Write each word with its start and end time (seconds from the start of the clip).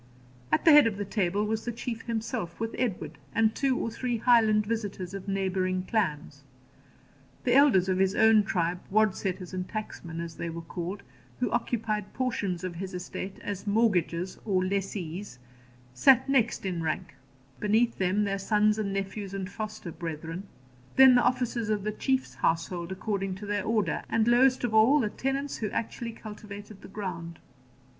At 0.51 0.65
the 0.65 0.71
head 0.71 0.87
of 0.87 0.97
the 0.97 1.05
table 1.05 1.45
was 1.45 1.63
the 1.63 1.71
Chief 1.71 2.01
himself, 2.01 2.59
with 2.59 2.75
Edward, 2.79 3.19
and 3.35 3.53
two 3.53 3.77
or 3.77 3.91
three 3.91 4.17
Highland 4.17 4.65
visitors 4.65 5.13
of 5.13 5.27
neighbouring 5.27 5.83
clans; 5.83 6.41
the 7.43 7.53
elders 7.53 7.87
of 7.87 7.99
his 7.99 8.15
own 8.15 8.41
tribe, 8.41 8.79
wadsetters 8.91 9.53
and 9.53 9.67
tacksmen, 9.69 10.19
as 10.19 10.37
they 10.37 10.49
were 10.49 10.63
called, 10.63 11.03
who 11.39 11.51
occupied 11.51 12.15
portions 12.15 12.63
of 12.63 12.73
his 12.73 12.95
estate 12.95 13.37
as 13.43 13.67
mortgagers 13.67 14.39
or 14.43 14.65
lessees, 14.65 15.37
sat 15.93 16.27
next 16.27 16.65
in 16.65 16.81
rank; 16.81 17.13
beneath 17.59 17.99
them, 17.99 18.23
their 18.23 18.39
sons 18.39 18.79
and 18.79 18.91
nephews 18.91 19.35
and 19.35 19.51
foster 19.51 19.91
brethren; 19.91 20.47
then 20.95 21.13
the 21.13 21.21
officers 21.21 21.69
of 21.69 21.83
the 21.83 21.91
Chief's 21.91 22.33
household, 22.33 22.91
according 22.91 23.35
to 23.35 23.45
their 23.45 23.63
order; 23.65 24.01
and 24.09 24.27
lowest 24.27 24.63
of 24.63 24.73
all, 24.73 24.99
the 24.99 25.11
tenants 25.11 25.57
who 25.57 25.69
actually 25.69 26.11
cultivated 26.11 26.81
the 26.81 26.87
ground. 26.87 27.37